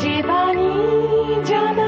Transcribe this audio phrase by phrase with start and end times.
[0.00, 0.70] জীবানী
[1.44, 1.87] জানায়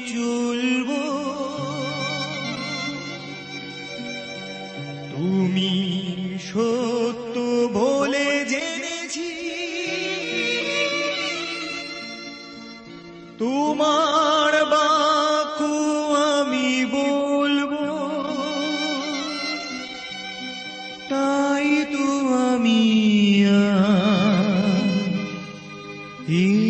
[26.27, 26.60] এসেছি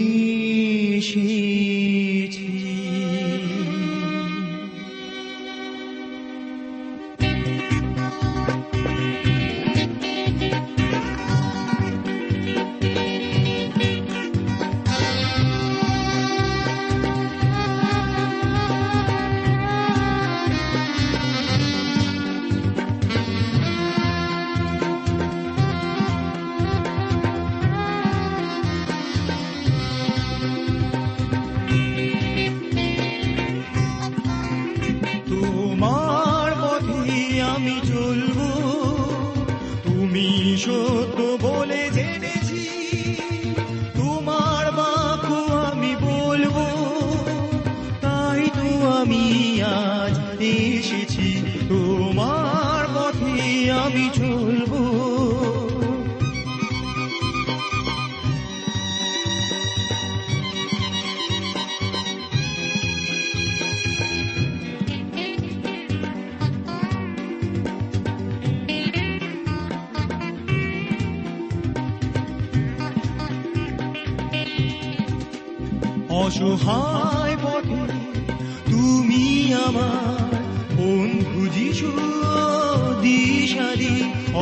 [54.31, 55.10] আমি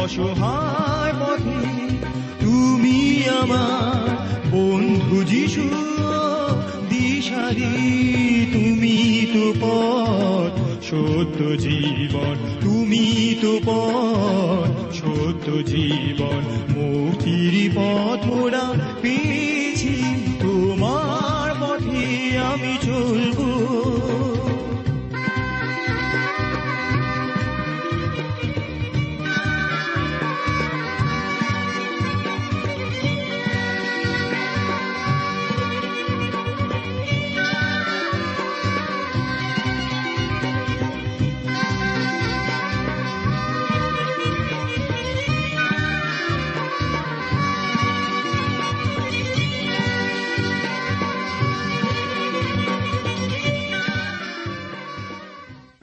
[0.10, 1.88] অসহায় পথে
[2.40, 4.16] তুমি আমার
[4.52, 5.70] বন্ধু যিশু,
[6.90, 7.66] দিশারি।
[8.54, 18.79] তুমি তো পথ, সত্য জীবন। তুমি তো পথ, সত্য জীবন। মুক্তির পথ মোরা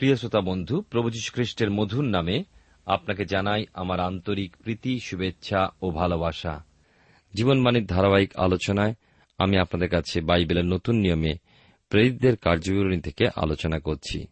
[0.07, 2.45] প্রিয় শ্রোতা বন্ধু, প্রভু খ্রিস্টের মধুর নামে
[2.87, 6.65] আপনাকে জানাই আমার আন্তরিক প্রীতি, শুভেচ্ছা ও ভালোবাসা।
[7.35, 8.95] জীবনবাণীর ধারাবাহিক আলোচনায়
[9.39, 11.35] আমি আপনাদের কাছে বাইবেলের নতুন নিয়মে
[11.89, 14.27] প্রেরিতদের কার্যবিবরণী থেকে আলোচনা করছি।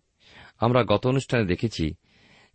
[0.59, 1.95] আমরা গত অনুষ্ঠানে দেখেছি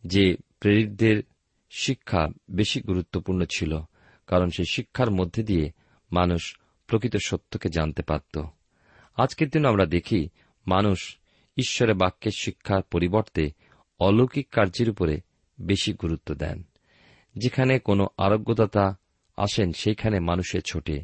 [0.06, 1.24] যে প্রেরিতদের
[1.70, 3.80] শিক্ষা বেশি গুরুত্বপূর্ণ ছিল,
[4.28, 5.72] কারণ সেই শিক্ষার মধ্যে দিয়ে
[6.12, 6.58] মানুষ
[6.88, 8.44] প্রকৃত সত্যকে জানতে পারত।
[9.16, 10.30] আজকের দিন আমরা দেখি
[10.68, 11.19] মানুষ
[11.60, 13.50] ঈশ্বরের বাক্যের শিক্ষার পরিবর্তে
[14.00, 15.22] অলৌকিক কার্যের উপরে
[15.62, 16.64] বেশি গুরুত্ব দেন।
[17.38, 18.98] যেখানে কোনো আরোগ্যদাতা
[19.38, 21.04] আসেন, সেইখানে মানুষের ছোটে।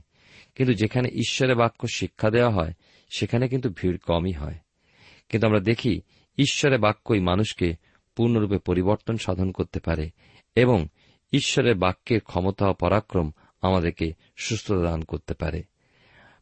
[0.56, 2.74] কিন্তু যেখানে ঈশ্বরের বাক্য শিক্ষা দেওয়া হয়,
[3.18, 4.56] সেখানে কিন্তু ভিড় কমই হয়।
[5.30, 6.02] কিন্তু আমরা দেখি,
[6.38, 7.74] ঈশ্বরের বাক্যই মানুষকে
[8.16, 10.10] পূর্ণরূপে পরিবর্তন সাধন করতে পারে
[10.56, 10.88] এবং
[11.32, 13.32] ঈশ্বরের বাক্যের ক্ষমতা ও পরাক্রম
[13.62, 15.64] আমাদেরকে সুস্থতা দান করতে পারে।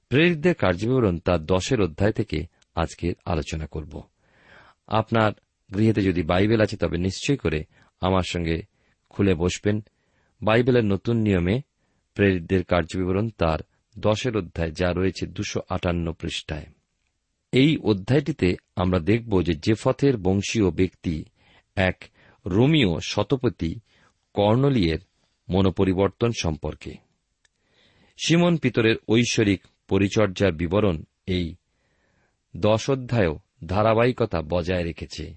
[0.10, 4.03] প্রেরিতদের কার্যবিবরণ তার দশের অধ্যায় থেকে আজকে আলোচনা করব।
[4.87, 5.31] আপনার
[5.75, 7.63] গৃহেতে যদি বাইবেল আছে, তবে নিশ্চয় করে
[8.01, 8.61] আমার সঙ্গে
[9.09, 9.81] খুলে বসবেন।
[10.41, 11.61] বাইবেলের নতুন নিয়মে
[12.13, 13.59] প্রেরিতদের কার্যবিবরণ তার
[13.99, 16.65] দশের অধ্যায়, যা রয়েছে দুশো আটান্ন পৃষ্ঠায়।
[17.51, 21.25] এই অধ্যায়টিতে আমরা দেখব যে জেফথের বংশীয় ব্যক্তি
[21.75, 22.03] এক
[22.45, 23.79] রোমিও শতপতি
[24.33, 24.99] কর্ণলিয়ের
[25.49, 26.93] মনোপরিবর্তন সম্পর্কে।
[28.25, 31.55] সিমন পিতরের ঐশ্বরিক পরিচর্যার বিবরণ এই
[32.57, 35.33] দশ অধ্যায়ও ধারাবাহিকতা বজায় রেখেছে।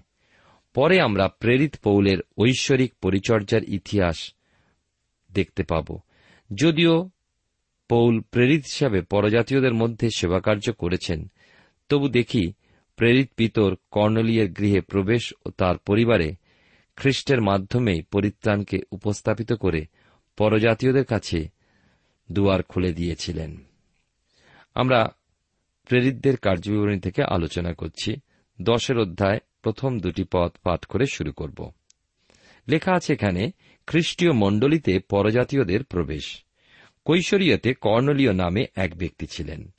[0.73, 4.33] পরে আমরা প্রেরিত পৌলের ঐশ্বরিক পরিচর্যার ইতিহাস
[5.31, 5.99] দেখতে পাব।
[6.53, 7.09] যদিও
[7.89, 11.27] পৌল প্রেরিত হিসাবে পরজাতীয়দের মধ্যে সেবাকার্য করেছেন,
[11.89, 12.53] তবু দেখি
[12.95, 16.35] প্রেরিত পিতর কর্ণলিয়ের গৃহে প্রবেশ ও তার পরিবারে
[16.95, 19.85] খ্রিস্টের মাধ্যমেই পরিত্রাণকে উপস্থাপিত করে
[20.37, 21.49] পরজাতীয়দের কাছে
[22.31, 23.57] দুয়ার খুলে দিয়েছিলেন।
[24.75, 25.15] আমরা
[25.87, 28.15] প্রেরিতদের কার্যবিবরণী থেকে আলোচনা করছি।
[28.61, 31.71] দশের অধ্যায়, প্রথম দুটি পদ পাঠ করে শুরু করব।
[32.67, 33.51] লেখা আছে এখানে,
[33.87, 36.43] খ্রিস্টীয় মণ্ডলীতে পরজাতীয়দের প্রবেশ।
[37.05, 39.73] কৈশোরীয়তে কর্ণলীয় নামে এক ব্যক্তি ছিলেন।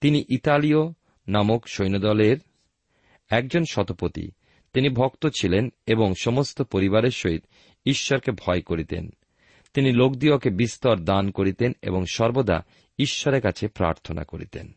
[0.00, 0.92] তিনি ইতালীয়
[1.28, 2.36] নামক সৈন্যদলের
[3.30, 4.30] একজন শতপতি
[4.72, 7.44] তিনি ভক্ত ছিলেন এবং সমস্ত পরিবারের সহিত
[7.86, 9.10] ঈশ্বরকে ভয় করিতেন।
[9.74, 12.64] তিনি লোকদিওকে বিস্তর দান করিতেন এবং সর্বদা
[12.98, 14.72] ঈশ্বরের কাছে প্রার্থনা করিতেন।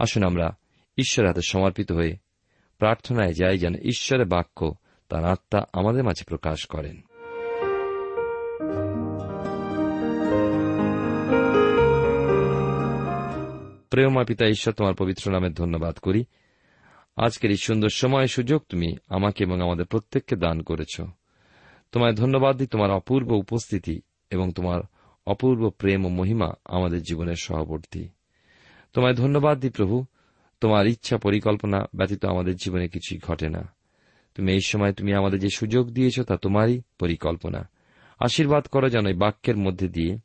[0.00, 0.56] আসুন আমরা
[0.98, 2.16] ঈশ্বরের হাতে সমর্পিত হয়ে
[2.78, 4.74] প্রার্থনায় যাই যেন ঈশ্বরের বাক্য
[5.08, 7.00] তার আত্মা আমাদের মাঝে প্রকাশ করেন।
[13.90, 16.24] প্রেমা পিতা, ঈশ্বর, তোমার পবিত্র নামে ধন্যবাদ করি।
[17.16, 21.00] আজকের এই সুন্দর সময় সুযোগ তুমি আমাকে এবং আমাদের প্রত্যেককে দান করেছ।
[21.92, 24.00] তোমায় ধন্যবাদ দিই, তোমার অপূর্ব উপস্থিতি
[24.30, 24.80] এবং তোমার
[25.26, 28.08] অপূর্ব প্রেম ও মহিমা আমাদের জীবনের সহবর্তী।
[28.92, 30.04] তোমায় ধন্যবাদ দিই প্রভু।
[30.60, 33.72] তোমার ইচ্ছা পরিকল্পনা ব্যতীত আমাদের জীবনে কিছুই ঘটে না।
[34.34, 37.68] তুমি এই সময় তুমি আমাদের যে সুযোগ দিয়েছ তা তোমারই পরিকল্পনা।
[38.18, 40.18] আশীর্বাদ করো যেন এই বাক্যের মধ্যে দিয়ে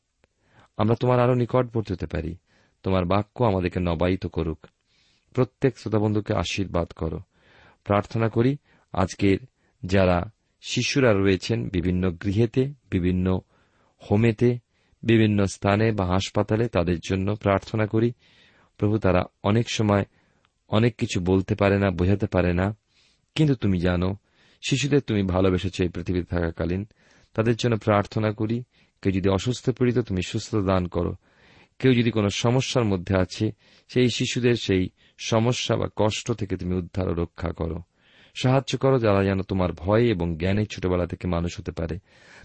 [0.77, 2.35] আমরা তোমার আরও নিকটবর্তী হতে পারি।
[2.83, 4.67] তোমার বাক্য আমাদেরকে নবায়িত করুক।
[5.33, 7.19] প্রত্যেক শ্রোতাবন্ধুকে আশীর্বাদ করো।
[7.83, 8.57] প্রার্থনা করি,
[8.93, 9.37] আজকের
[9.83, 10.31] যারা
[10.61, 13.39] শিশুরা রয়েছেন বিভিন্ন গৃহেতে, বিভিন্ন
[14.11, 14.59] হোমেতে,
[15.03, 18.11] বিভিন্ন স্থানে বা হাসপাতালে তাদের জন্য প্রার্থনা করি
[18.77, 20.05] প্রভু তারা অনেক সময়
[20.67, 22.75] অনেক কিছু বলতে পারে না, বোঝাতে পারে না।
[23.35, 24.15] কিন্তু তুমি জানো,
[24.69, 26.87] শিশুদের তুমি ভালোবেসেছ এই পৃথিবীতে থাকাকালীন।
[27.33, 28.63] তাদের জন্য প্রার্থনা করি,
[29.01, 31.15] কেউ যদি অসুস্থ পীড়িত, তুমি সুস্থতা দান করো।
[31.79, 33.51] কেউ যদি কোনো সমস্যার মধ্যে আছে,
[33.87, 37.81] সেই শিশুদের সেই সমস্যা বা কষ্ট থেকে তুমি উদ্ধার ও রক্ষা করো।
[38.41, 41.99] সাহায্য করো যারা যেন তোমার ভয় এবং জ্ঞানে ছোটবেলা থেকে মানুষ হতে পারে।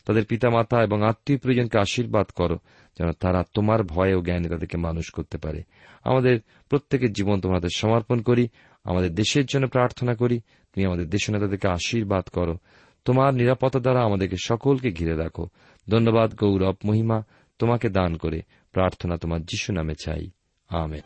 [0.06, 2.58] তাদের পিতামাতা এবং আত্মীয় পরিজনকে আশীর্বাদ করো।
[2.98, 5.62] যেন তারা তোমার ভয় ও জ্ঞানে তাদেরকে মানুষ করতে পারে।
[6.04, 8.48] আমাদের প্রত্যেকের জীবন তোমাদের সমর্পণ করি,
[8.84, 12.56] আমাদের দেশের জন্য প্রার্থনা করি, তুমি আমাদের দেশ নেতাদেরকে আশীর্বাদ করো।
[13.04, 15.48] তোমার নিরাপত্তা দ্বারা আমাদেরকে সকলকে ঘিরে রাখো।
[15.88, 17.22] ধন্যবাদ, গৌরব, মহিমা
[17.58, 18.42] তোমাকে দান করে।
[18.72, 20.30] প্রার্থনা তোমার যিশু নামে চাই।
[20.68, 21.00] আমেন।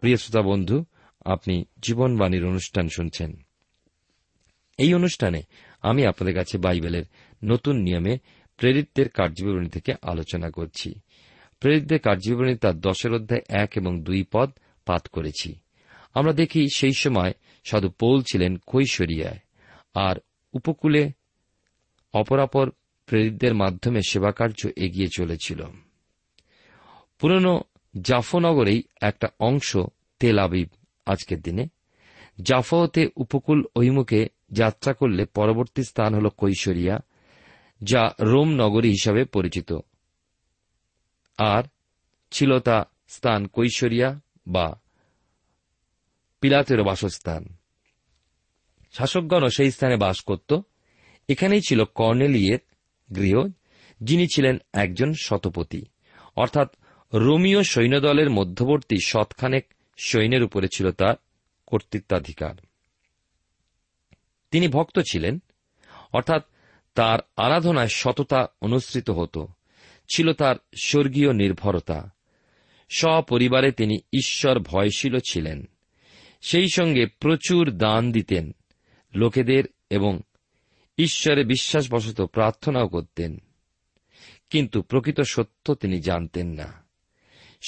[0.00, 0.84] প্রিয় শ্রোতা বন্ধু
[1.26, 3.36] আপনি জীবনবাণীর অনুষ্ঠান শুনছেন।
[4.78, 5.42] এই অনুষ্ঠানে
[5.82, 7.04] আমি আপনাদের কাছে বাইবেলের
[7.44, 8.18] নতুন নিয়মে
[8.56, 10.94] প্রেরিতদের কার্যবিবরণী থেকে আলোচনা করছি।
[11.60, 14.50] প্রেরিতদের কার্যবিবরণী তার দশের অধ্যায় এক এবং দুই পদ
[14.86, 15.54] পাঠ করেছি।
[16.14, 17.32] আমরা দেখি সেই সময়
[17.64, 19.38] সাধু পৌল ছিলেন কৈশরিয়ায়
[19.94, 20.16] আর
[20.52, 21.12] উপকূলে
[22.12, 22.70] অপরাপর
[23.06, 25.62] প্রেরিতদের মাধ্যমে সেবাকার্য এগিয়ে চলেছিল।
[27.18, 27.60] পুরনো
[28.00, 29.76] জাফনগরেই একটা অংশ
[30.20, 30.68] তেল আবিব
[31.06, 31.68] আজকের দিনে।
[32.42, 36.98] জাফতে উপকূল অভিমুখে যাত্রা করলে পরবর্তী স্থান হল কৈশরিয়া,
[37.82, 39.72] যা রোম নগরী হিসাবে পরিচিত।
[41.38, 41.62] আর
[42.30, 44.80] ছিল তা স্থান কৈশরিয়া বা
[46.40, 47.56] পিলাতের বাসস্থান।
[48.92, 50.54] শাসকগণও সেই স্থানে বাস করত।
[51.28, 52.58] এখানেই ছিল কর্নেলিয়ের
[53.14, 53.48] গৃহ,
[54.02, 55.84] যিনি ছিলেন একজন শতপতি
[56.36, 56.76] অর্থাৎ
[57.14, 61.14] রোমিও সৈন্যদলের মধ্যবর্তী শতখানেক সৈন্যের উপরে ছিল তার
[61.66, 62.54] কর্তৃত্বাধিকার।
[64.50, 65.42] তিনি ভক্ত ছিলেন,
[66.12, 66.42] অর্থাৎ
[66.94, 69.48] তার আরাধনায় সততা অনুসৃত হতো,
[70.14, 72.10] ছিল তার স্বর্গীয় নির্ভরতা।
[72.96, 75.68] সপরিবারে তিনি ঈশ্বর ভয়শীল ছিলেন।
[76.42, 78.54] সেই সঙ্গে প্রচুর দান দিতেন,
[79.14, 80.20] লোকেদের এবং
[80.98, 83.38] ঈশ্বরে বিশ্বাসবশত প্রার্থনাও করতেন।
[84.50, 86.84] কিন্তু প্রকৃত সত্য তিনি জানতেন না।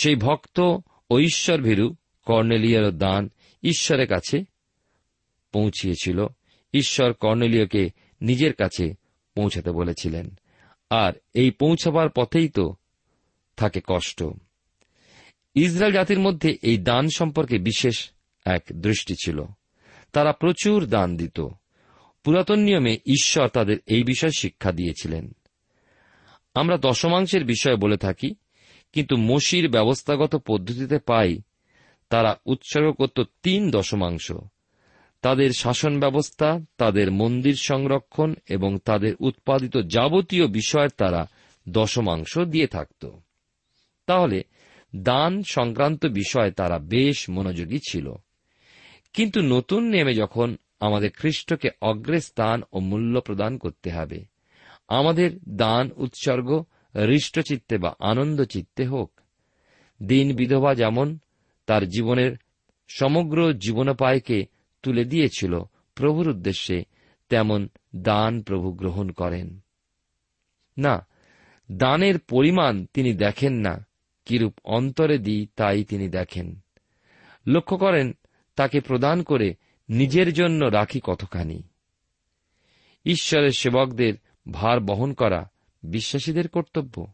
[0.03, 0.79] সেই ভক্ত
[1.11, 1.95] ও ঈশ্বর ভীরু
[2.29, 3.31] কর্নেলিয়ার দান
[3.63, 4.45] ঈশ্বরের কাছে
[5.53, 6.27] পৌঁছিয়েছিল।
[6.75, 8.95] ঈশ্বর কর্নেলীয়কে নিজের কাছে
[9.35, 10.39] পৌঁছাতে বলেছিলেন।
[10.91, 12.75] আর এই পৌঁছাবার পথেই তো
[13.57, 14.25] থাকে কষ্ট।
[15.55, 18.11] ইসরায়েল জাতির মধ্যে এই দান সম্পর্কে বিশেষ
[18.45, 19.45] এক দৃষ্টি ছিল।
[20.13, 21.41] তারা প্রচুর দান দিত।
[22.25, 25.33] পুরাতন নিয়মে ঈশ্বর তাদের এই বিষয় শিক্ষা দিয়েছিলেন।
[26.55, 28.35] আমরা দশমাংশের বিষয়ে বলে থাকি,
[28.93, 31.39] কিন্তু মসির ব্যবস্থাগত পদ্ধতিতে পাই
[32.09, 34.33] তারা উৎসর্গ করত তিন দশমাংশ।
[35.23, 41.27] তাদের শাসন ব্যবস্থা তাদের মন্দির সংরক্ষণ এবং তাদের উৎপাদিত যাবতীয় বিষয়ের তারা
[41.69, 43.11] দশমাংশ দিয়ে থাকত।
[44.07, 44.43] তাহলে
[44.97, 48.13] দান সংক্রান্ত বিষয়ে তারা বেশ মনোযোগী ছিল।
[49.13, 54.25] কিন্তু নতুন নেমে যখন আমাদের খ্রিস্টকে অগ্রে স্থান ও মূল্য প্রদান করতে হবে,
[54.89, 59.21] আমাদের দান উৎসর্গ, হৃষ্টচিত্তে বা আনন্দ চিত্তে হোক,
[60.03, 61.19] দিন বিধবা যেমন
[61.69, 62.37] তার জীবনের
[62.89, 64.47] সমগ্র জীবনোপায়কে
[64.83, 65.61] তুলে দিয়েছিল
[65.95, 66.85] প্রভুর উদ্দেশ্যে,
[67.29, 69.61] তেমন দান প্রভু গ্রহণ করেন।
[70.79, 71.07] না,
[71.73, 73.87] দানের পরিমাণ তিনি দেখেন না,
[74.25, 76.61] কিরূপ অন্তরে দিই তাই তিনি দেখেন।
[77.47, 78.13] লক্ষ্য করেন,
[78.57, 79.55] তাকে প্রদান করে
[79.89, 81.63] নিজের জন্য রাখি কতখানি।
[83.05, 84.15] ঈশ্বরের সেবকদের
[84.51, 85.51] ভার বহন করা
[85.83, 87.07] বিশ্বাসীদের কর্তব্য।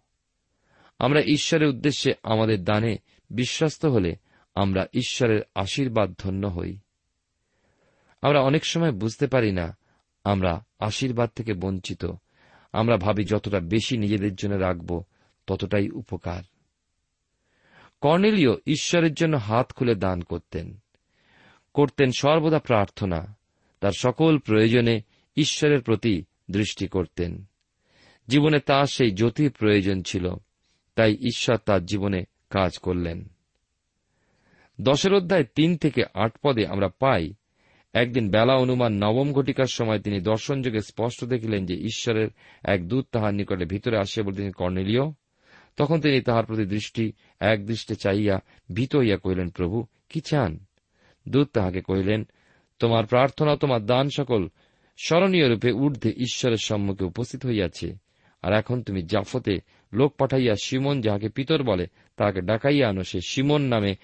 [0.99, 2.99] আমরা ঈশ্বরের উদ্দেশ্যে আমাদের দানে
[3.31, 4.17] বিশ্বস্ত হলে
[4.55, 6.79] আমরা ঈশ্বরের আশীর্বাদ ধন্য হই।
[8.23, 9.77] আমরা অনেক সময় বুঝতে পারি না,
[10.25, 12.05] আমরা আশীর্বাদ থেকে বঞ্চিত।
[12.73, 15.05] আমরা ভাবি যতটা বেশি নিজেদের জন্য রাখব,
[15.47, 16.43] ততটাই উপকার।
[18.01, 20.79] কর্নেলীয় ঈশ্বরের জন্য হাত খুলে দান করতেন।
[21.75, 23.37] করতেন সর্বদা প্রার্থনা,
[23.81, 25.01] তার সকল প্রয়োজনে
[25.37, 27.45] ঈশ্বরের প্রতি দৃষ্টি করতেন।
[28.29, 30.35] জীবনে তার সেই জ্যোতির প্রয়োজন ছিল,
[30.95, 33.34] তাই ঈশ্বর তার জীবনে কাজ করলেন।
[34.81, 37.35] দশের অধ্যায় তিন থেকে আট পদে আমরা পাই,
[37.93, 42.29] একদিন বেলা অনুমান নবম ঘটিকার সময় তিনি দর্শনযোগে স্পষ্ট দেখিলেন যে ঈশ্বরের
[42.65, 45.13] এক দূত তাহার নিকটে ভিতরে আসিয়া বলতেন কর্নেলীয়
[45.77, 48.41] তখন তিনি তাহার প্রতি দৃষ্টি এক দৃষ্টে চাইয়া
[48.75, 50.59] ভীত হইয়া কহিলেন, প্রভু, কি চান?
[51.29, 52.27] দূত তাহাকে কহিলেন,
[52.79, 54.49] তোমার প্রার্থনা, তোমার দান সকল
[55.05, 57.97] স্মরণীয় রূপে ঊর্ধ্বে ঈশ্বরের সম্মুখে উপস্থিত হইয়াছে।
[58.43, 59.59] আর এখন তুমি জাফতে
[59.93, 63.95] লোক পাঠাইয়া সিমন যাহাকে পিতর বলে তাহাকে ডাকাইয়া আনো, সে সিমন নামে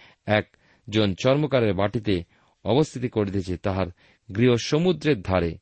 [0.88, 2.24] একজন চর্মকারের বাটিতে
[2.64, 3.86] অবস্থিতি করিতেছে তাহার
[4.36, 5.58] গৃহ সমুদ্রের ধারে।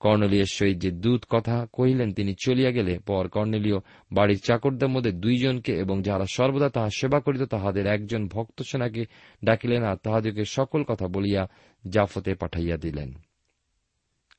[0.00, 3.78] কর্নেলীয় সহিত যে দূত কথা কহিলেন, তিনি চলিয়া গেলে পর কর্ণলীয়
[4.12, 9.04] বাড়ির চাকরদের মধ্যে দুইজনকে এবং যাহারা সর্বদা তাহা সেবা করিত, তাহাদের একজন ভক্ত সেনাকে
[9.44, 11.48] ডাকিলেন আর তাহাদেরকে সকল কথা বলিয়া
[11.88, 13.12] জাফতে পাঠাইয়া দিলেন।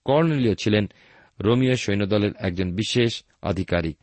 [0.06, 0.88] কর্ণলীয় ছিলেন
[1.40, 3.98] রোমিও সৈন্যদলের একজন বিশেষ আধিকারিক,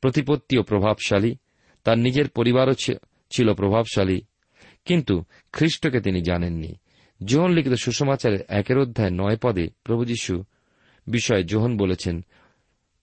[0.00, 1.36] প্রতিপত্তি ও প্রভাবশালী।
[1.84, 2.74] তার নিজের পরিবারও
[3.30, 4.22] ছিল প্রভাবশালী।
[4.84, 6.74] কিন্তু খ্রিস্টকে তিনি জানেননি।
[7.24, 10.44] জোহন লিখিত সুষমাচারের একের অধ্যায় নয় পদে প্রভু যীশু
[11.06, 12.24] বিষয়ে জোহন বলেছেন,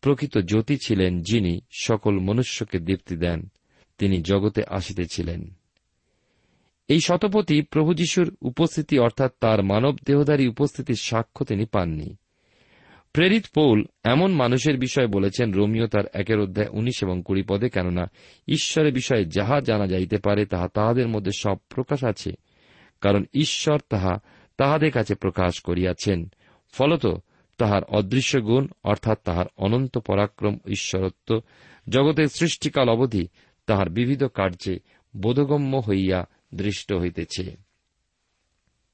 [0.01, 3.49] প্রকৃত জ্যোতি ছিলেন যিনি সকল মনুষ্যকে দীপ্তি দেন,
[3.97, 5.53] তিনি জগতে আসিতেছিলেন।
[6.87, 12.15] এই শতপথী প্রভু যীশুর উপস্থিতি অর্থাৎ তার মানব দেহধারী উপস্থিতির সাক্ষ্য তিনি পাননি।
[13.13, 18.11] প্রেরিত পৌল এমন মানুষের বিষয়ে বলেছেন রোমিও তার একের অধ্যায় উনিশ এবং কুড়ি পদে, কেননা
[18.47, 22.31] ঈশ্বরের বিষয়ে যাহা জানা যাইতে পারে, তাহা তাহাদের মধ্যে সব প্রকাশ আছে,
[23.01, 24.19] কারণ ঈশ্বর তাহা
[24.57, 26.31] তাহাদের কাছে প্রকাশ করিয়াছেন।
[26.71, 27.07] ফলত
[27.57, 31.41] তাহার অদৃশ্য গুণ, অর্থাৎ তাহার অনন্ত পরাক্রম, ঈশ্বরত্ব,
[31.89, 33.27] জগতের সৃষ্টিকাল অবধি
[33.65, 34.79] তাহার বিবিধ কার্যে
[35.17, 36.25] বোধগম্য হইয়া
[36.55, 37.57] দৃষ্ট হইতেছে।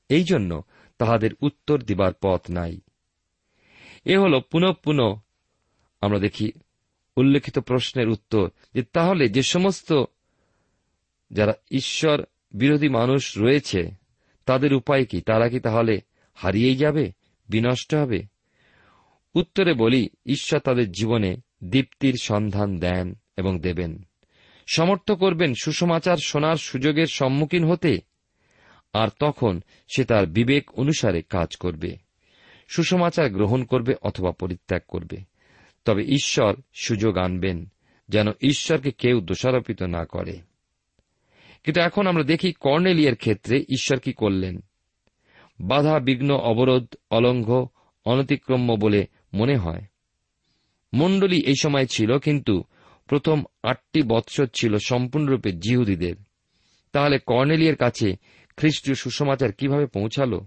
[0.09, 0.63] এই জন্য
[0.97, 2.79] তাহাদের উত্তর দিবার পথ নাই।
[4.05, 5.17] এ হল পুনঃ পুনঃ
[6.01, 6.51] আমরা দেখি
[7.17, 10.03] উল্লেখিত প্রশ্নের উত্তর যে তাহলে যে সমস্ত
[11.31, 13.91] যারা ঈশ্বর বিরোধী মানুষ রয়েছে,
[14.45, 15.21] তাদের উপায় কি?
[15.21, 16.01] তারা কি তাহলে
[16.33, 17.11] হারিয়েই যাবে?
[17.49, 18.23] বিনষ্ট হবে?
[19.35, 24.07] উত্তরে বলি, ঈশ্বর তাদের জীবনে দীপ্তির সন্ধান দেন এবং দেবেন।
[24.67, 27.99] সমর্থ করবেন সুসমাচার শোনার সুযোগের সম্মুখীন হতে,
[28.93, 29.61] আর তখন
[29.95, 32.04] সে তার বিবেক অনুসারে কাজ করবে।
[32.67, 35.17] সুসমাচার গ্রহণ করবে অথবা পরিত্যাগ করবে।
[35.85, 37.71] তবে ঈশ্বর সুযোগ আনবেন,
[38.09, 40.39] যেন ঈশ্বরকে কেউ দোষারোপিত না করে।
[41.63, 44.63] কিন্তু এখন আমরা দেখি কর্নেলিয়ের ক্ষেত্রে ঈশ্বর কি করলেন।
[45.59, 47.65] বাধা, বিঘ্ন, অবরোধ, অলঙ্ঘ,
[48.05, 49.81] অনতিক্রম্য বলে মনে হয়।
[50.93, 52.63] মণ্ডলী এই সময় ছিল, কিন্তু
[53.07, 56.15] প্রথম আটটি বৎসর ছিল সম্পূর্ণরূপে জিহুদীদের।
[56.91, 58.15] তাহলে কর্নেলিয়ের কাছে
[58.57, 60.39] খ্রিস্টীয় সুসমাচার কীভাবে পৌঁছাল?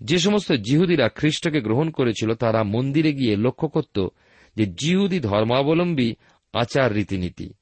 [0.00, 4.08] যে সমস্ত জিহুদিরা খ্রিস্টকে গ্রহণ করেছিল, তারা মন্দিরে গিয়ে লক্ষ্য করত
[4.56, 6.14] যে জিহুদি ধর্মাবলম্বী
[6.52, 7.52] আচার রীতিনীতি।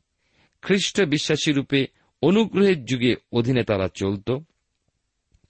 [0.62, 1.86] খ্রিস্ট বিশ্বাসী রূপে
[2.22, 4.30] অনুগ্রহের যুগে অধীনে তারা চলত।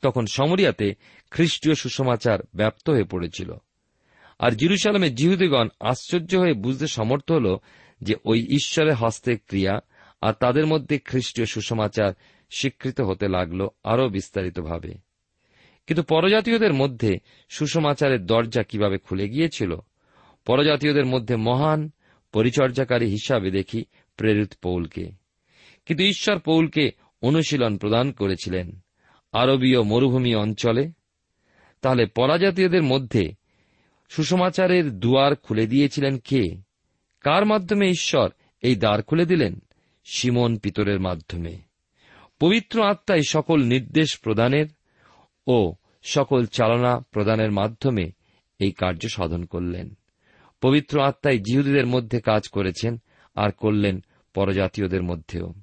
[0.02, 0.94] তখন সমরিয়াতে
[1.30, 3.54] খ্রিস্টীয় সুসমাচার ব্যাপ্ত হয়ে পড়েছিল।
[4.38, 7.56] আর জিরুসালামে জিহুদিগণ আশ্চর্য হয়ে বুঝতে সমর্থ হল
[8.00, 9.80] যে ওই ঈশ্বরের হস্তের ক্রিয়া
[10.20, 12.12] আর তাদের মধ্যে খ্রিস্টীয় সুসমাচার
[12.50, 15.11] স্বীকৃত হতে লাগল আরও বিস্তারিতভাবে।
[15.86, 19.76] কিন্তু পরজাতীয়দের মধ্যে সুসমাচারের দরজা কীভাবে খুলে গিয়েছিল?
[20.46, 21.90] পরজাতীয়দের মধ্যে মহান
[22.32, 23.84] পরিচর্যাকারী হিসাবে দেখি
[24.16, 25.10] প্রেরিত পৌলকে।
[25.86, 26.90] কিন্তু ঈশ্বর পৌলকে
[27.22, 28.80] অনুশীলন প্রদান করেছিলেন
[29.32, 30.90] আরবীয় মরুভূমি অঞ্চলে।
[31.80, 33.32] তাহলে পরাজাতীয়দের মধ্যে
[34.08, 36.56] সুসমাচারের দুয়ার খুলে দিয়েছিলেন কে?
[37.20, 38.30] কার মাধ্যমে ঈশ্বর
[38.62, 39.62] এই দ্বার খুলে দিলেন?
[40.04, 41.58] সিমন পিতরের মাধ্যমে।
[42.40, 44.66] পবিত্র আত্মায় সকল নির্দেশ প্রদানের
[45.46, 48.12] ও সকল চালনা প্রদানের মাধ্যমে
[48.58, 49.94] এই কার্য সাধন করলেন।
[50.60, 53.00] পবিত্র আত্মায় জিহুদীদের মধ্যে কাজ করেছেন
[53.34, 55.54] আর করলেন পরজাতীয়দের মধ্যেও।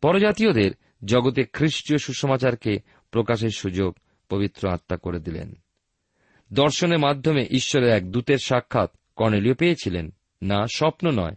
[0.00, 0.70] পরজাতীয়দের
[1.04, 2.78] জগতে খ্রিস্টীয় সুসমাচারকে
[3.10, 3.94] প্রকাশের সুযোগ
[4.28, 5.54] পবিত্র আত্মা করে দিলেন।
[6.52, 11.36] দর্শনের মাধ্যমে ঈশ্বরের এক দূতের সাক্ষাৎ কর্নেলীয় পেয়েছিলেন। না, স্বপ্ন নয়।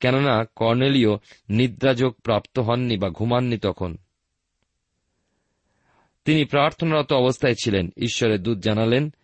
[0.00, 1.10] কেননা কর্নেলীয়
[1.48, 3.96] নিদ্রাযোগ প্রাপ্ত হননি বা ঘুমাননি তখন।
[6.24, 9.14] তিনি প্রার্থনারত অবস্থায় ছিলেন, ঈশ্বরের দূত জানালেন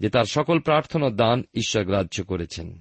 [0.00, 2.80] যে তার সকল প্রার্থনা দান ঈশ্বর গ্রাহ্য করেছেন,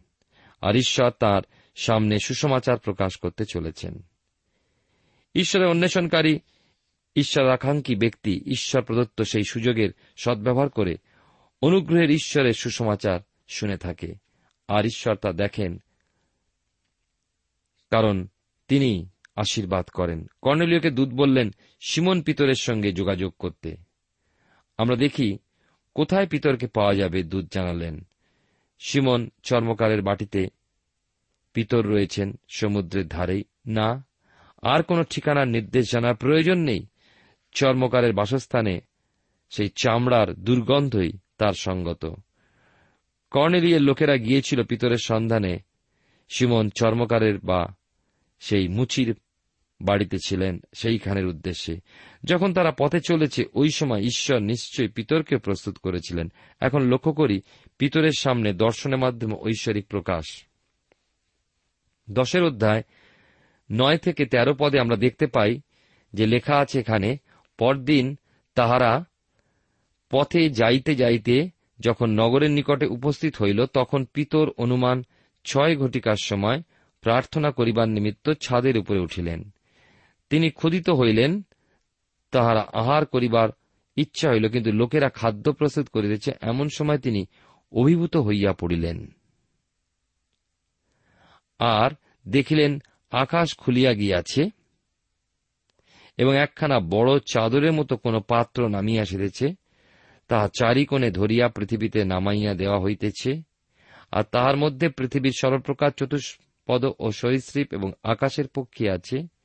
[0.61, 1.41] আর ঈশ্বর তার
[1.75, 4.03] সামনে সুসমাচার প্রকাশ করতে চলেছেন।
[5.35, 6.39] ঈশ্বরের অন্বেষণকারী,
[7.15, 10.97] ঈশ্বরাকাঙ্ক্ষী ব্যক্তি ঈশ্বর প্রদত্ত সেই সুযোগের সদ্ব্যবহার করে
[11.61, 14.15] অনুগ্রহের ঈশ্বরের সুসমাচার শুনে থাকে,
[14.67, 15.81] আর ঈশ্বর তা দেখেন,
[17.89, 18.27] কারণ
[18.67, 21.49] তিনি আশীর্বাদ করেন। কর্নেলীয়কে দূত বললেন,
[21.87, 23.75] সিমন পিতরের সঙ্গে যোগাযোগ করতে।
[24.77, 25.37] আমরা দেখি,
[25.95, 28.07] কোথায় পিতরকে পাওয়া যাবে, দূত জানালেন।
[28.79, 30.47] সিমন চর্মকারের বাটিতে
[31.53, 34.05] পিতর রয়েছেন সমুদ্রের ধারেই। না,
[34.61, 36.85] আর কোন ঠিকানার নির্দেশ জানার প্রয়োজন নেই।
[37.51, 38.81] চর্মকারের বাসস্থানে
[39.49, 42.13] সেই চামড়ার দুর্গন্ধই তার সঙ্গত।
[43.31, 45.59] কর্নেলিয়ের লোকেরা গিয়েছিল পিতরের সন্ধানে।
[46.29, 47.67] সিমন চর্মকারের বা
[48.39, 49.15] সেই মুচির
[49.81, 51.79] বাড়িতে ছিলেন সেইখানের উদ্দেশ্যে।
[52.23, 57.41] যখন তারা পথে চলেছে, ওই সময় ঈশ্বর নিশ্চয়ই পিতরকে প্রস্তুত করেছিলেন। এখন লক্ষ্য করি,
[57.77, 60.45] পিতরের সামনে দর্শনের মাধ্যমে ঐশ্বরিক প্রকাশ।
[62.09, 62.83] দশের অধ্যায়
[63.71, 65.61] নয় থেকে তেরো পদে আমরা দেখতে পাই
[66.13, 67.17] যে লেখা আছে এখানে,
[67.57, 68.17] পরদিন
[68.55, 69.05] তাহারা
[70.09, 75.03] পথে যাইতে যাইতে যখন নগরের নিকটে উপস্থিত হইল, তখন পিতর অনুমান
[75.45, 76.61] ছয় ঘটিকার সময়
[77.01, 79.53] প্রার্থনা করিবার নিমিত্ত ছাদের উপরে উঠিলেন।
[80.29, 81.41] তিনি ক্ষুদিত হইলেন,
[82.31, 83.49] তাহারা আহার করিবার
[83.97, 87.25] ইচ্ছা হইল, কিন্তু লোকেরা খাদ্য প্রস্তুত করিতেছে, এমন সময় তিনি
[87.71, 88.97] অভিভূত হইয়া পড়িলেন।
[91.59, 91.91] আর
[92.27, 92.79] দেখিলেন
[93.11, 94.49] আকাশ খুলিয়া গিয়াছে,
[96.17, 99.47] এবং একখানা বড় চাদরের মতো কোন পাত্র নামিয়া আসিতেছে,
[100.27, 103.41] তাহা চারিকোণে ধরিয়া পৃথিবীতে নামাইয়া দেওয়া হইতেছে,
[104.11, 109.36] আর তাহার মধ্যে পৃথিবীর সর্বপ্রকার চতুষ্পদ ও সরীসৃপ এবং আকাশের পক্ষী আছে।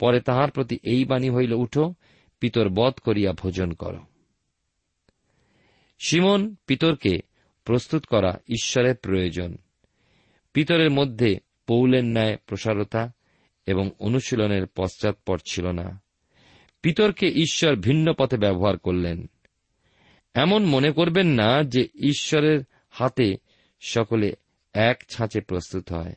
[0.00, 1.94] পরে তাহার প্রতি এই বাণী হইল, উঠো,
[2.40, 3.94] পিতর বধ করিয়া ভোজন কর।
[5.98, 7.18] সিমন পিতরকে
[7.64, 9.56] প্রস্তুত করা ঈশ্বরের প্রয়োজন।
[10.52, 13.12] পিতরের মধ্যে পৌলের ন্যায় প্রসারতা
[13.66, 16.02] এবং অনুশীলনের পশ্চাৎপর ছিল না।
[16.82, 19.30] পিতরকে ঈশ্বর ভিন্ন পথে ব্যবহার করলেন।
[20.34, 22.60] এমন মনে করবেন না যে ঈশ্বরের
[22.90, 23.36] হাতে
[23.80, 24.34] সকলে
[24.72, 26.14] এক ছাঁচে প্রস্তুত হয়।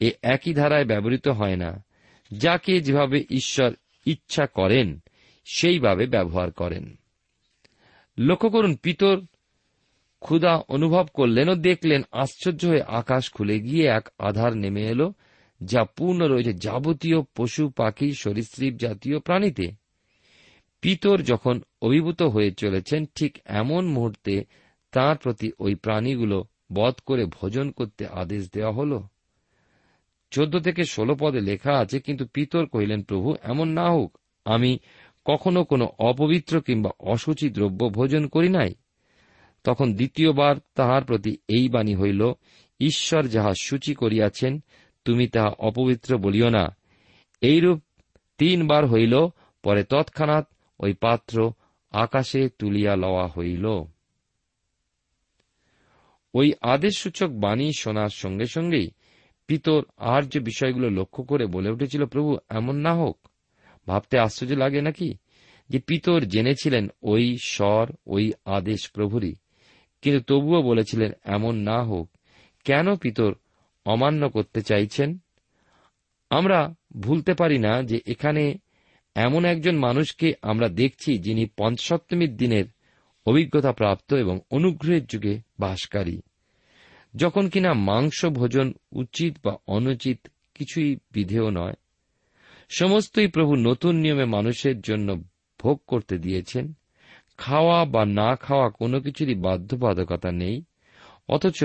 [0.00, 1.84] এ একই ধারায় ব্যবহৃত হয় না।
[2.32, 3.72] যাকে যেভাবে ঈশ্বর
[4.06, 4.98] ইচ্ছা করেন,
[5.44, 6.96] সেইভাবে ব্যবহার করেন।
[8.18, 9.20] লক্ষ্য করুন, পিতর
[10.20, 15.12] ক্ষুধা অনুভব করলেন ও দেখলেন আশ্চর্য হয়ে আকাশ খুলে গিয়ে এক আধার নেমে এলো,
[15.62, 19.72] যা পূর্ণ রয়েছে যাবতীয় পশু, পাখি, সরীসৃপ জাতীয় প্রাণীতে।
[20.80, 24.44] পিতর যখন অভিভূত হয়ে চলেছেন, ঠিক এমন মুহূর্তে
[24.92, 29.02] তার প্রতি ওই প্রাণীগুলো বধ করে ভোজন করতে আদেশ দেওয়া হল।
[30.30, 34.78] চোদ্দ থেকে ষোলো পদে লেখা আছে, কিন্তু পিতর কহিলেন, প্রভু, এমন না হোক। আমি
[35.24, 38.74] কখনো কোনো অপবিত্র কিংবা অসুচি দ্রব্য ভোজন করি নাই।
[39.64, 42.32] তখন দ্বিতীয়বার তাহার প্রতি এই বাণী হইল,
[42.80, 44.64] ঈশ্বর যাহা সূচি করিয়াছেন,
[45.04, 46.76] তুমি তাহা অপবিত্র বলিও না।
[47.40, 47.82] এইরূপ
[48.38, 49.28] তিনবার হইল,
[49.62, 50.44] পরে তৎক্ষণাৎ
[50.80, 51.52] ওই পাত্র
[51.92, 53.66] আকাশে তুলিয়া লওয়া হইল।
[56.34, 58.90] ওই আদেশসূচক বাণী শোনার সঙ্গে সঙ্গেই
[59.46, 63.28] পিতর আর্য বিষয়গুলো লক্ষ্য করে বলে উঠেছিল, প্রভু, এমন না হোক।
[63.86, 65.14] ভাবতে আশ্চর্য লাগে নাকি
[65.68, 69.34] যে পিতর জেনেছিলেন ওই স্বর, ওই আদেশ প্রভুরই।
[70.02, 72.10] কিন্তু তবুও বলেছিলেন, এমন না হোক।
[72.64, 73.34] কেন পিতর
[73.84, 75.18] অমান্য করতে চাইছেন?
[76.30, 78.58] আমরা ভুলতে পারি না যে এখানে
[79.14, 82.64] এমন একজন মানুষকে আমরা দেখছি যিনি পঞ্চসপ্তমীর দিনের
[83.26, 86.20] অভিজ্ঞতা প্রাপ্ত এবং অনুগ্রহের যুগে বাসকারী।
[87.16, 91.74] যখন কিনা মাংস ভোজন উচিত বা অনুচিত কিছুই বিধেয় নয়,
[92.68, 95.22] সমস্তই প্রভু নতুন নিয়মে মানুষের জন্য
[95.60, 96.72] ভোগ করতে দিয়েছেন।
[97.36, 100.64] খাওয়া বা না খাওয়া কোনো কিছুরই বাধ্যবাধকতা নেই,
[101.28, 101.64] অথচ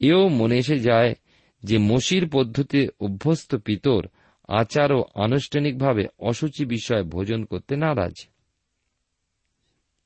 [0.00, 1.14] এও মনে এসে যায়
[1.62, 4.06] যে মসির পদ্ধতি অভ্যস্ত পিতর
[4.48, 8.12] আচার ও আনুষ্ঠানিকভাবে অসুচি বিষয় ভোজন করতে নারাজ।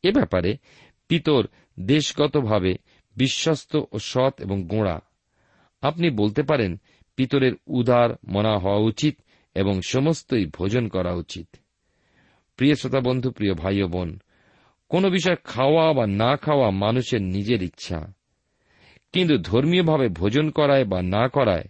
[0.02, 0.56] এ ব্যাপারে
[1.08, 1.46] পিতর
[1.80, 2.74] দেশগতভাবে
[3.16, 5.00] বিশ্বস্ত ও সৎ এবং গোঁড়া।
[5.82, 6.80] আপনি বলতে পারেন,
[7.16, 9.18] পিতরের উদার মনা হওয়া উচিত
[9.54, 11.56] এবং সমস্তই ভোজন করা উচিত।
[12.56, 14.18] প্রিয় শ্রোতা বন্ধু প্রিয় ভাই ও বোন,
[14.88, 18.12] কোন বিষয় খাওয়া বা না খাওয়া মানুষের নিজের ইচ্ছা।
[19.12, 21.64] কিন্তু ধর্মীয়ভাবে ভোজন করায় বা না করায়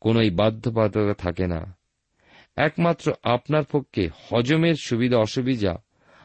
[0.00, 1.76] কোনই বাধ্যবাধকতা থাকে না।
[2.56, 5.82] একমাত্র আপনার পক্ষে হজমের সুবিধা অসুবিধা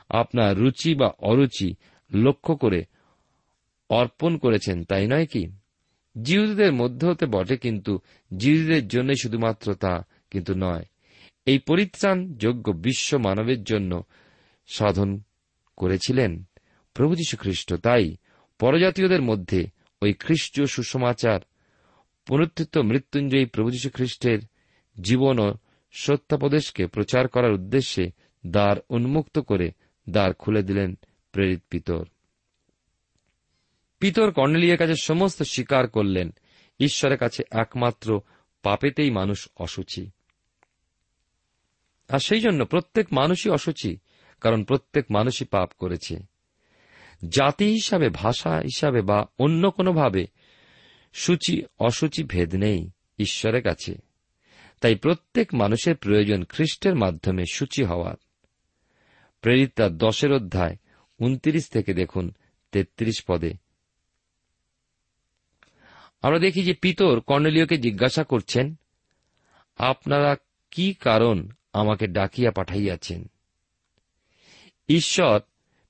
[0.10, 1.76] আপনার রুচি বা অরুচি
[2.14, 2.84] লক্ষ্য করে
[3.90, 5.48] অর্পণ করেছেন, তাই নয় কি?
[6.22, 8.00] জিহুদীদের মধ্যে হতে বটে, কিন্তু
[8.38, 10.84] জিহুদীদের জন্য শুধুমাত্র তা কিন্তু নয়।
[11.46, 14.04] এই পরিত্রাণ যোগ্য বিশ্ব মানবের জন্য
[14.68, 15.22] সাধন
[15.78, 16.44] করেছিলেন
[16.94, 18.16] প্রভু যীশু খ্রিস্ট তাই
[18.60, 19.68] পরজাতীয়দের মধ্যে
[20.02, 21.40] ওই খ্রিস্টীয় সুসমাচার,
[22.26, 24.40] পুনরুত্থিত মৃত্যুঞ্জয়ী প্রভু যীশু খ্রিস্টের
[25.02, 25.54] জীবন ও
[25.92, 28.12] সত্যাপদেশকে প্রচার করার উদ্দেশ্যে
[28.48, 29.72] দ্বার উন্মুক্ত করে
[30.10, 30.98] দ্বার খুলে দিলেন
[31.32, 32.06] প্রেরিত পিতর।
[34.06, 36.34] পিতর কর্নেলিয়ার কাছে সমস্ত স্বীকার করলেন।
[36.80, 38.22] ঈশ্বরের কাছে একমাত্র
[38.64, 40.12] পাপেতেই মানুষ অসুচি।
[42.10, 43.98] আর সেই জন্য প্রত্যেক মানুষই অসুচি,
[44.42, 46.18] কারণ প্রত্যেক মানুষই পাপ করেছে।
[47.30, 50.28] জাতি হিসাবে, ভাষা হিসাবে বা অন্য কোনোভাবে
[51.14, 52.90] সূচি, অসুচি ভেদ নেই
[53.20, 53.96] ঈশ্বরের কাছে।
[54.82, 58.16] তাই প্রত্যেক মানুষের প্রয়োজন খ্রিস্টের মাধ্যমে সূচি হওয়ার।
[59.42, 60.76] প্রেরিত তার দশের অধ্যায়,
[61.20, 62.32] উনত্রিশ থেকে দেখুন,
[62.72, 63.65] তেত্রিশ পদে
[66.22, 68.76] আমরা দেখি যে পিতর কর্নেলীয়কে জিজ্ঞাসা করছেন,
[69.78, 70.36] আপনারা
[70.72, 73.30] কি কারণ আমাকে ডাকিয়া পাঠাইয়াছেন?
[74.88, 75.40] ঈশ্বর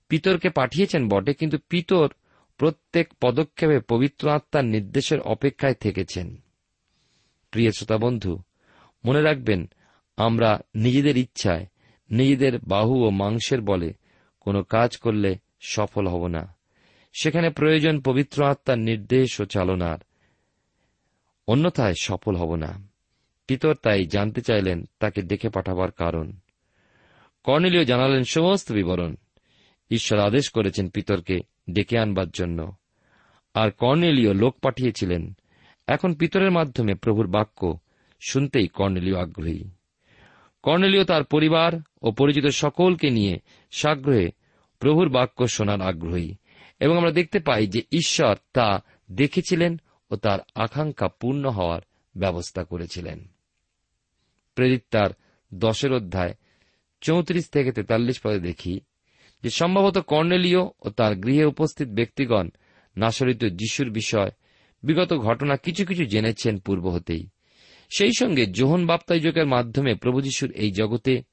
[0.07, 2.09] পিতরকে পাঠিয়েছেন বটে, কিন্তু পিতর
[2.57, 6.37] প্রত্যেক পদক্ষেপে পবিত্র আত্মার নির্দেশের অপেক্ষায় থেকেছেন।
[7.51, 8.39] প্রিয় শ্রোতা বন্ধু,
[9.05, 9.69] মনে রাখবেন,
[10.17, 11.65] আমরা নিজেদের ইচ্ছায়,
[12.11, 13.93] নিজেদের বাহু ও মাংসের বলে
[14.39, 16.55] কোনো কাজ করলে সফল হব না।
[17.13, 19.97] সেখানে প্রয়োজন পবিত্র আত্মার নির্দেশ ও চালনার।
[21.47, 22.87] অন্যথায় সফল হব না।
[23.47, 26.31] পিতর তাই জানতে চাইলেন, তাকে ডেকে পাঠাবার কারণ।
[27.43, 29.15] কর্নেলীয় জানালেন সমস্ত বিবরণ।
[29.91, 32.75] ঈশ্বর আদেশ করেছেন পিতরকে ডেকে আনবার জন্য।
[33.53, 35.33] আর কর্নেলীয় লোক পাঠিয়েছিলেন।
[35.87, 37.79] এখন পিতরের মাধ্যমে প্রভুর বাক্য
[38.27, 39.69] শুনতেই কর্নেলীয় আগ্রহী।
[40.63, 43.39] কর্নেলীয় তার পরিবার ও পরিচিত সকলকে নিয়ে
[43.71, 44.31] সাগ্রহে
[44.79, 46.35] প্রভুর বাক্য শোনার আগ্রহী।
[46.79, 49.79] এবং আমরা দেখতে পাই যে ঈশ্বর তা দেখেছিলেন
[50.15, 51.81] ও তার আকাঙ্ক্ষা পূর্ণ হওয়ার
[52.17, 53.27] ব্যবস্থা করেছিলেন।
[54.55, 55.09] প্রেরিত তার
[55.53, 56.33] দশের অধ্যায়
[57.01, 58.79] চৌত্রিশ থেকে তেতাল্লিশ পদে দেখি
[59.43, 62.49] যে সম্ভবত কর্নেলীয় ও তার গৃহে উপস্থিত ব্যক্তিগণ
[62.97, 64.31] নাসরিত যিশুর বিষয়
[64.83, 67.27] বিগত ঘটনা কিছু কিছু জেনেছেন পূর্ব হতেই।
[67.97, 71.23] সেই সঙ্গে যোহন বাপ্তাইযোগের মাধ্যমে প্রভু যিশুর এই জগতে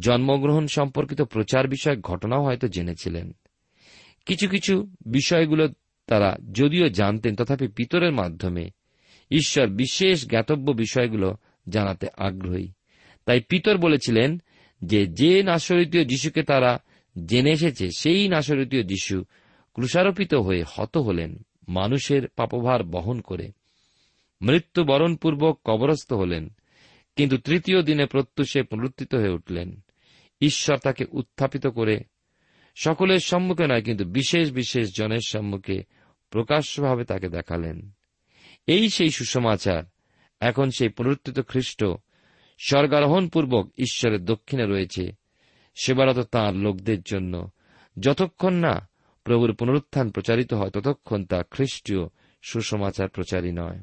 [0.00, 3.32] জন্মগ্রহণ সম্পর্কিত প্রচার বিষয়ক ঘটনাও হয়তো জেনেছিলেন।
[4.26, 5.68] কিছু কিছু বিষয়গুলো
[6.10, 8.70] তারা যদিও জানতেন, তথাপি পিতরের মাধ্যমে
[9.30, 11.36] ঈশ্বর বিশেষ জ্ঞাতব্য বিষয়গুলো
[11.68, 12.68] জানাতে আগ্রহী।
[13.24, 14.42] তাই পিতর বলেছিলেন
[14.84, 16.78] যে যে নাসরিতীয় যিশুকে তারা
[17.24, 19.24] জেনে এসেছে, সেই নাসরিতীয় যিশু
[19.74, 23.52] ক্রুষারোপিত হয়ে হত হলেন, মানুষের পাপভার বহন করে।
[24.40, 26.48] মৃত্যু বরণপূর্বক কবরস্থ হলেন,
[27.16, 29.80] কিন্তু তৃতীয় দিনে প্রত্যুষে পুনরুত্থিত হয়ে উঠলেন।
[30.40, 32.00] ঈশ্বর তাকে উত্থাপিত করে
[32.76, 35.82] সকলের সম্মুখে নয়, কিন্তু বিশেষ বিশেষ জনের সম্মুখে
[36.30, 37.90] প্রকাশ্যভাবে তাকে দেখালেন।
[38.66, 39.82] এই সেই সুসমাচার।
[40.40, 41.84] এখন সেই পুনরুত্থিত খ্রিস্ট
[42.58, 45.12] স্বর্গারোহণ পূর্বক ঈশ্বরের দক্ষিণে রয়েছে।
[45.82, 47.50] সেবারত তাঁর লোকদের জন্য।
[48.00, 48.88] যতক্ষণ না
[49.24, 52.08] প্রভুর পুনরুত্থান প্রচারিত হয়, ততক্ষণ তা খ্রিস্টীয়
[52.42, 53.82] সুসমাচার প্রচারী নয়।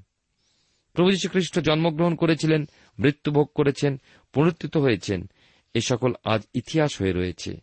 [0.93, 2.65] প্রভু যীশু খ্রিস্ট জন্মগ্রহণ করেছিলেন,
[2.99, 3.99] মৃত্যুভোগ করেছেন,
[4.33, 5.29] পুনরুত্থিত হয়েছেন।
[5.73, 7.59] এ সকল আজ ইতিহাস হয়ে রয়েছে।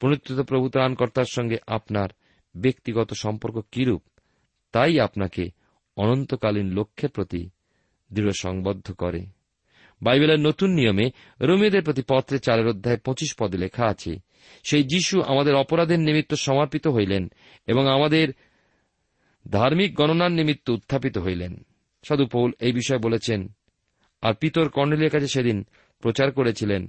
[0.00, 2.08] পুনরুত্থিত প্রভু ত্রাণকর্তার সঙ্গে আপনার
[2.56, 4.02] ব্যক্তিগত সম্পর্ক কিরূপ,
[4.74, 5.44] তাই আপনাকে
[5.96, 7.42] অনন্তকালীন লক্ষ্যের প্রতি
[8.10, 9.22] দৃঢ় সংবদ্ধ করে।
[10.02, 11.06] বাইবেলের নতুন নিয়মে
[11.40, 14.12] রোমিওদের প্রতি পত্রে চারের অধ্যায় পঁচিশ পদে লেখা আছে,
[14.64, 17.32] সেই যিশু আমাদের অপরাধের নিমিত্ত সমর্পিত হইলেন
[17.66, 18.26] এবং আমাদের
[19.46, 21.52] ধার্মিক গণনার নিমিত্ত উত্থাপিত হইলেন।
[22.04, 22.24] সাধু
[22.60, 23.40] এই বিষয়ে বলেছেন,
[24.22, 25.58] আর পিতর কর্নেলের কাছে সেদিন
[26.02, 26.82] প্রচার করেছিলেন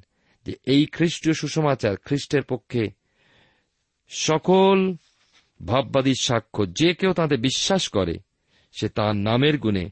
[0.45, 2.83] যে এই খ্রিস্টীয় সুসমাচার খ্রিস্টের পক্ষে
[4.09, 4.77] সকল
[5.65, 8.19] ভাববাদীর সাক্ষ্য যে কেউ তাঁদের বিশ্বাস করে,
[8.71, 9.89] সে তাঁর নামের গুণে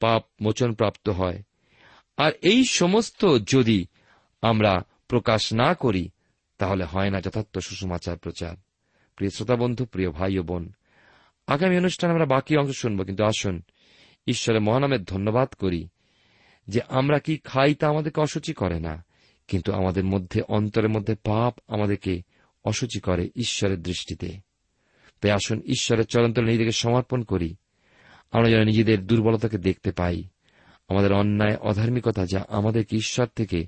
[0.00, 1.42] পাপ মোচন প্রাপ্ত হয়।
[2.16, 3.86] আর এই সমস্ত যদি
[4.42, 6.10] আমরা প্রকাশ না করি,
[6.58, 8.56] তাহলে হয় না যথার্থ সুসমাচার প্রচার।
[9.16, 10.72] প্রিয় শ্রোতা বন্ধু প্রিয় ভাই ও বোন,
[11.46, 13.62] আগামী অনুষ্ঠানে আমরা বাকি অংশ শুনব, কিন্তু আসুন
[14.26, 15.88] ঈশ্বরের মহানামের ধন্যবাদ করি
[16.68, 19.04] যে আমরা কি খাই তা আমাদেরকে অসুচি করে না,
[19.48, 22.22] কিন্তু আমাদের মধ্যে, অন্তরের মধ্যে পাপ আমাদেরকে
[22.64, 24.47] অসুচি করে ঈশ্বরের দৃষ্টিতে।
[25.20, 27.54] তাই আসুন, ঈশ্বরের চরন্তরে নিজেকে সমর্পণ করি।
[28.30, 30.24] আমরা যেন নিজেদের দুর্বলতাকে দেখতে পাই।
[30.88, 33.66] আমাদের অন্যায়, অধার্মিকতা যা আমাদেরকে ঈশ্বর থেকে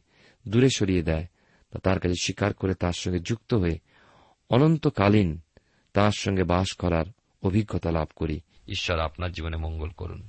[0.48, 1.26] দূরে সরিয়ে দেয়,
[1.70, 3.78] তা তার কাছে স্বীকার করে তার সঙ্গে যুক্ত হয়ে
[4.50, 5.40] অনন্তকালীন
[5.92, 7.04] তার সঙ্গে বাস করার
[7.42, 10.28] অভিজ্ঞতা লাভ করি। ঈশ্বর আপনার জীবনে মঙ্গল করুন।